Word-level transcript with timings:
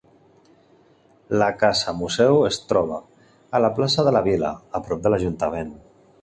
La 1.43 1.49
casa-museu 1.63 2.41
es 2.49 2.59
troba 2.71 2.97
a 3.59 3.61
la 3.67 3.71
plaça 3.81 4.07
de 4.09 4.15
la 4.17 4.23
Vila, 4.29 4.53
a 4.81 4.83
prop 4.89 5.05
de 5.05 5.15
l'Ajuntament. 5.17 5.71